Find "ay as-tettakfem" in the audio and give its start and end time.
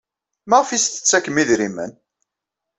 0.69-1.37